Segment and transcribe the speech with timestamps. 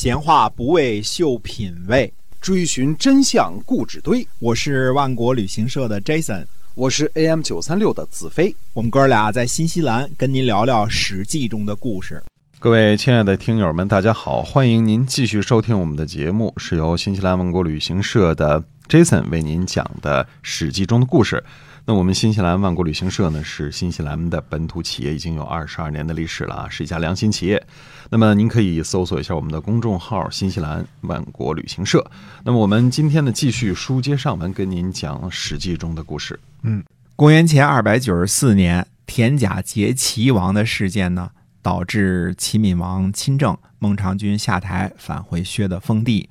[0.00, 4.24] 闲话不为秀品味，追寻真相故纸堆。
[4.38, 8.54] 我是万国旅行社的 Jason，我是 AM 九三六的子飞。
[8.74, 12.22] 我们哥俩在新西兰跟您聊聊《史记》中的故事。
[12.60, 21.42] 各位亲爱的听友们，大家好，欢迎您继续收听我们的节目，是由新西兰万国旅行社的 Jason 为您讲的《史记》中的故事。
[21.88, 27.66] 那我们新西兰万国旅行社呢，是新西兰的本土企业，已经有二十二年的历史了啊，是一家良心企业。
[28.10, 32.06] 那么您可以搜索一下我们的公众号“新西兰万国旅行社”。
[32.44, 36.38] 那么我们今天呢，继续书接上文，跟您讲《史记》中的故事。
[36.60, 36.84] 嗯，
[37.16, 41.30] 公元前二百九十四年，田甲劫齐王的事件呢，
[41.62, 46.28] 导致齐闵王亲政，孟尝君下台，返回薛的封地。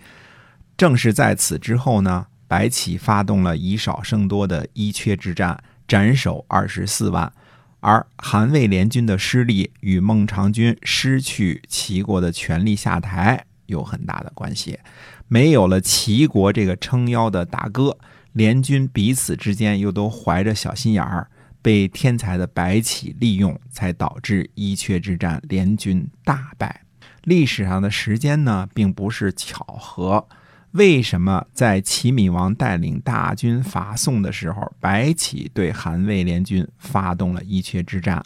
[0.78, 2.28] 正是在此之后呢。
[2.48, 7.32] 白起发动了以少胜多的伊阙之战，斩首二十四万，
[7.80, 14.80] 而韩魏联军的失利与孟尝君失去齐国的权力下台有很大的关系。
[15.28, 17.98] 没有了齐国这个撑腰的大哥，
[18.32, 21.30] 联军彼此之间又都怀着小心眼儿，
[21.62, 26.84] 被天才的白起利用，才导致伊阙之战联军大败。
[27.24, 30.26] 历史上的时间呢，并不是巧合。
[30.72, 38.24] 为什么在齐闵王带领大军伐宋的时候，白起对韩魏联军发动了伊阙之战？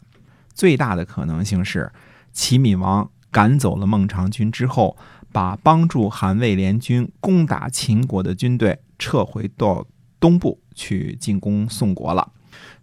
[0.53, 1.91] 最大的可能性是，
[2.33, 4.97] 齐闵王赶走了孟尝君之后，
[5.31, 9.85] 把帮助韩魏联军攻打秦国的军队撤回到
[10.19, 12.31] 东部去进攻宋国了。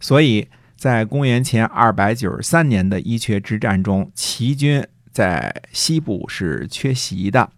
[0.01, 7.51] 所以在公元前二百九十三年的伊阙之战中，齐军在西部是缺席的。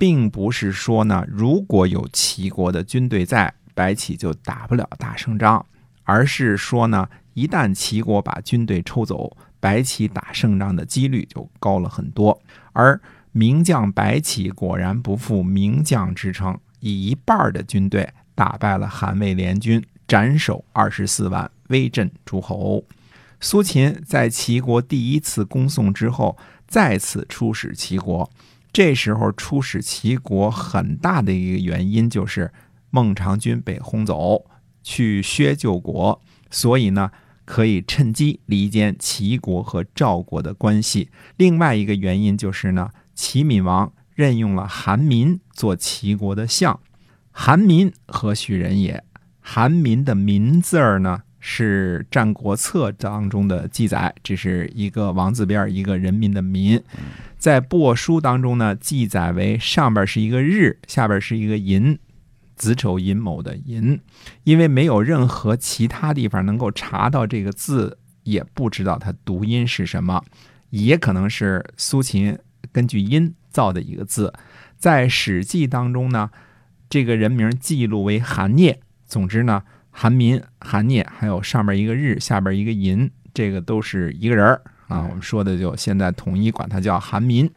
[0.00, 5.66] 并不是说呢，如果有齐国的军队在，白起就打不了大胜仗，
[6.04, 12.40] 而是说呢，一旦齐国把军队抽走，白起打胜仗的几率就高了很多。
[12.72, 12.98] 而
[13.32, 22.82] 名将白起果然不负名将之称，以一半的军队打败了韩魏联军，斩首二十四万，威震诸侯。
[23.38, 28.30] 苏秦在齐国第一次攻宋之后，再次出使齐国。
[28.72, 32.52] 这时候出使齐国很大的一个原因就是
[32.90, 34.46] 孟尝君被轰走
[34.82, 36.20] 去薛救国，
[36.50, 37.10] 所以呢
[37.44, 41.10] 可以趁机离间齐国和赵国的关系。
[41.36, 46.78] 另外一个原因就是呢，齐闵王任用了韩民做齐国的相。
[47.32, 49.02] 韩民何许人也？
[49.40, 51.22] 韩民的“民”字儿呢？
[51.40, 56.80] 是《战国策》当中的记载，这是一个王字边一个人民的民，
[57.38, 61.98] 在帛书当中呢，记载为上边是一个日，下边是一个寅，
[62.56, 63.98] 子丑寅卯的寅。
[64.44, 70.22] 因为没有任何其他地方能够查到这个字，也不知道它读音是什么，
[70.68, 72.38] 也可能是苏秦
[72.70, 74.32] 根据音造的一个字。
[74.76, 76.30] 在《史记》当中呢，
[76.90, 78.80] 这个人名记录为韩聂。
[79.06, 79.62] 总之呢。
[80.00, 85.06] 韩民、韩聂，还有上面一个日，下边一个银，这个都是一个人儿啊。
[85.06, 87.50] 我们说的就现在统一管他叫韩民。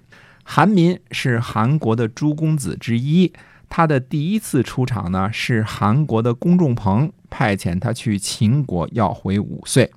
[0.43, 3.31] 韩民是韩国的诸公子之一，
[3.69, 9.89] 他的第一次出场呢是韩国的公仲朋派遣他去秦国要回五岁，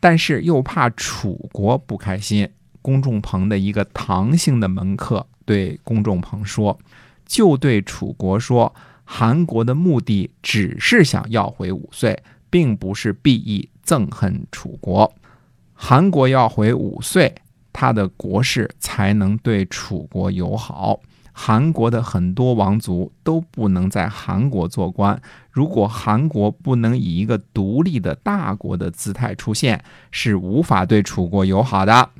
[0.00, 2.48] 但是又怕楚国不开心。
[2.82, 6.76] 公仲朋的一个唐姓的门客对公仲朋说，
[7.24, 8.74] 就对楚国说。
[9.04, 15.14] 韩国的目的只是想要回五岁，并不是必意憎恨楚国。
[15.72, 17.34] 韩国要回五岁，
[17.72, 21.00] 他的国势才能对楚国友好。
[21.36, 25.20] 韩国的很多王族都不能在韩国做官。
[25.50, 29.82] 如果韩国不能以一个独立的大国的姿态出现，
[30.12, 32.10] 是无法对楚国友好的。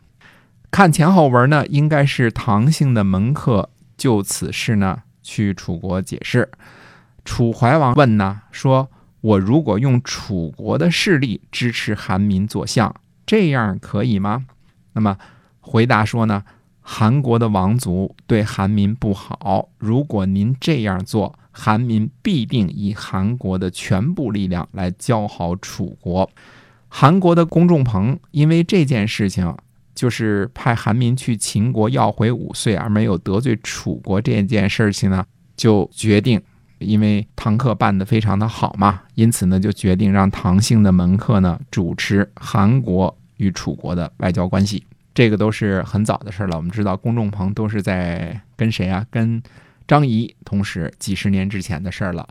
[0.72, 5.03] 看前后文呢，应该是唐姓的门客就此事呢。
[5.24, 6.48] 去楚国解释，
[7.24, 8.88] 楚怀王问呢，说
[9.22, 12.94] 我如果用楚国的势力支持韩民做相，
[13.26, 14.44] 这样可以吗？
[14.92, 15.16] 那么
[15.60, 16.44] 回答说呢，
[16.80, 26.30] 韩国的王族对韩民不好，如果您这样做，韩民必定以韩国的全部力量来交好楚国。
[26.88, 29.56] 韩国的公众朋因为这件事情。
[29.94, 35.24] 就是派韩民去秦国要回五岁，而没有得罪楚国这件事情呢，
[35.56, 36.42] 就决定，
[36.78, 44.84] 因为唐客办得非常的好嘛，因此呢，就决定让唐姓的门客呢主持韩国与楚国的外交关系。
[45.14, 46.56] 这个都是很早的事了。
[46.56, 49.06] 我们知道，公仲朋都是在跟谁啊？
[49.12, 49.40] 跟
[49.86, 52.26] 张仪同时几十年之前的事儿了。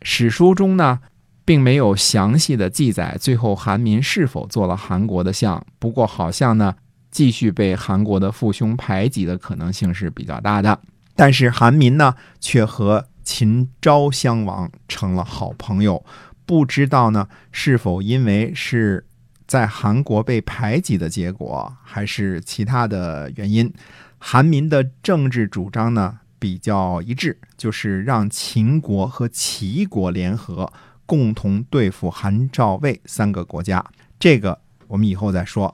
[0.00, 1.00] 史书中呢，
[1.44, 5.62] 并没有详细的记载最后韩民是否做了韩国的相。
[5.78, 6.74] 不过好像呢。
[7.14, 10.80] 继续被韩国的父兄排挤的可能性是比较大的。
[11.14, 16.04] 但是韩民呢，却和秦昭襄王成了好朋友。
[16.44, 19.06] 不知道呢，是否因为是
[19.46, 23.72] 在韩国被排挤的结果，还是其他的原因？
[24.18, 30.72] 韩民的政治主张呢比较一致，就是让秦国和齐国联合，
[31.06, 33.84] 共同对付韩赵魏三个国家。
[34.18, 34.58] 这个
[34.88, 35.72] 我们以后再说。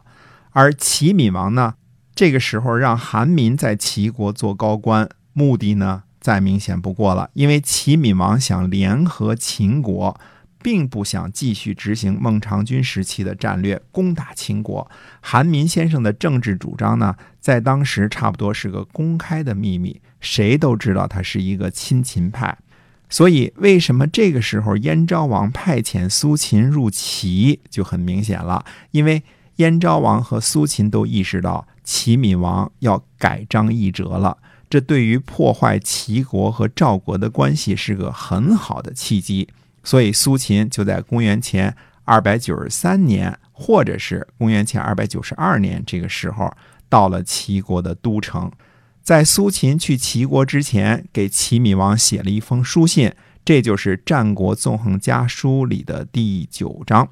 [0.50, 1.74] 而齐闵王呢，
[2.14, 10.20] 这个时候让韩民在齐国做高官，目的呢再明显不过了，因为齐闵王想联合秦国。
[10.62, 14.90] 并不想继续执行孟尝君时期的战略，攻打秦国。
[15.22, 22.58] 韩民先生的政治主张呢，在当时差不多是个公开的秘密，谁都知道他是一个亲秦派。
[23.08, 28.62] 所以，为什么这个时候燕昭王派遣苏秦入齐就很明显了？
[28.90, 29.22] 因为
[29.60, 34.38] 燕昭王和苏秦都意识到齐闵王要改章易辙了，
[34.70, 39.46] 这对于破坏齐国和赵国的关系是个很好的契机。
[39.84, 46.50] 所以苏秦就在公元前二百九十三年，或者是公元前二百九十二年这个时候，
[46.88, 48.50] 到了齐国的都城。
[49.02, 53.12] 在苏秦去齐国之前，给齐闵王写了一封书信，
[53.44, 57.10] 这就是《战国纵横家书》里的第九章，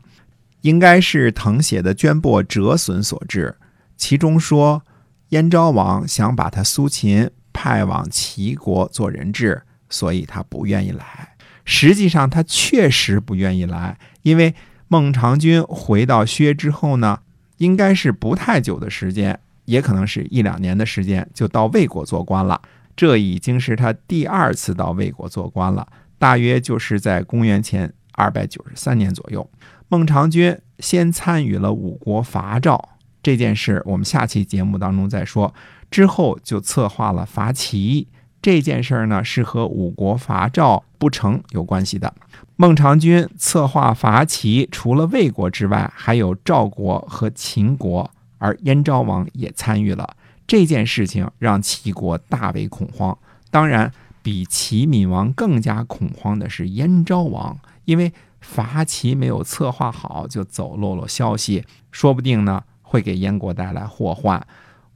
[0.63, 3.57] 应该是誊写的绢帛折损所致。
[3.97, 4.83] 其中说，
[5.31, 11.37] 燕昭王想把他苏秦派往齐国做人质，所以他不愿意来。
[11.65, 14.55] 实际上，他确实不愿意来，因为
[14.87, 17.21] 孟尝君回到薛之后呢，
[17.59, 22.61] 应该是不太久的时间，也可能是一两年的时间，就到魏国做官了。
[22.97, 25.87] 这已经是他第二次到魏国做官了，
[26.19, 29.49] 大约就是在公元前二百九十三年左右。
[29.89, 35.55] 孟尝君先参与了五国伐赵这件事，我们下期节目当中再说。
[35.91, 38.09] 之后就策划了伐齐。
[38.43, 42.13] 这件事儿呢，是和五国伐赵不成有关系的。
[42.57, 50.17] 孟尝君策划伐齐，除了魏国之外，还有赵国和秦国，而燕昭王也参与了
[50.47, 53.17] 这件事情，让齐国大为恐慌。
[53.51, 53.91] 当然，
[54.23, 58.13] 比齐闵王更加恐慌的是燕昭王，因为
[58.43, 64.47] 伐齐没有策划好，就走漏了消息，说不定呢会给燕国带来祸患。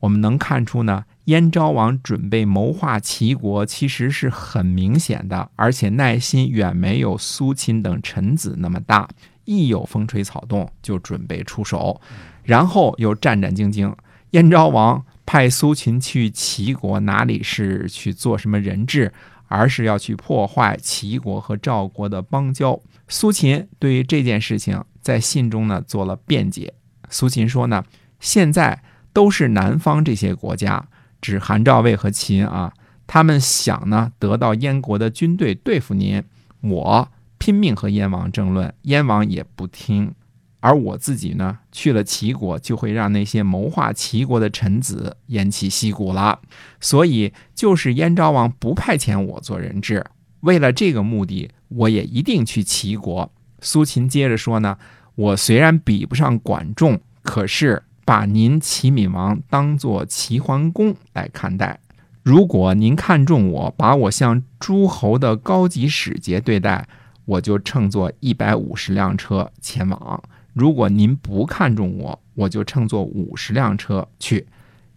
[0.01, 1.05] 我们能看出呢。
[1.27, 9.09] 燕昭王准备谋划齐国，其实是很明显的，而且耐心远没有苏秦等臣子那么大。
[9.45, 11.99] 一有风吹草动，就准备出手，
[12.43, 13.95] 然后又战战兢兢。
[14.33, 19.13] 燕昭王派苏秦去齐国，哪里是去做什么人质，
[19.55, 22.81] 而是要去破坏齐国和赵国的邦交。
[23.07, 26.73] 苏秦对于这件事情，在信中呢做了辩解。
[27.11, 27.85] 苏秦说呢，
[28.19, 28.83] 现在
[29.13, 30.89] 都是南方这些国家。
[31.21, 32.73] 指韩赵魏和秦啊，
[33.07, 36.25] 他们想呢得到燕国的军队对付您，
[36.63, 40.15] 我拼命和燕王争论，燕王也不听，
[40.63, 46.41] 而我自己呢去了齐国，就会让那些谋划齐国的臣子偃旗息鼓了。
[46.81, 50.03] 所以就是燕昭王不派遣我做人质，
[50.41, 53.31] 为了这个目的，我也一定去齐国。
[53.61, 54.79] 苏秦接着说呢，
[55.17, 57.83] 我虽然比不上管仲，可是。
[58.05, 61.79] 把您齐闵王当做齐桓公来看待，
[62.25, 66.89] 如果您看中我，把我像诸侯的高级使节对待，
[67.25, 70.21] 我就乘坐一百五十辆车前往；
[70.53, 74.47] 如果您不看重我，我就乘坐五十辆车去。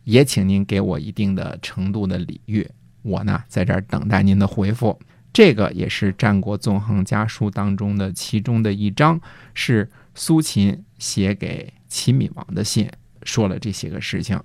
[0.03, 2.69] 也请您给我一定的程度的礼遇，
[3.01, 4.99] 我呢在这儿等待您的回复。
[5.33, 9.19] 这个也是《战国纵横家书》当中的其中的一章，
[9.53, 11.73] 是苏秦写给。
[11.87, 12.89] 齐闵王的信
[13.23, 14.37] 说了这些个事情，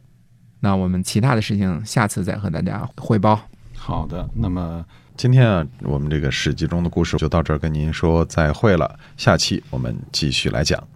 [0.61, 3.41] 那我们其他的事情下次再和大家汇报。
[3.75, 4.85] 好的，那么
[5.17, 8.97] 今天啊，我们这个史记中的故事就到这儿，跟您说再会了。
[9.17, 10.87] 下期我们继续来讲。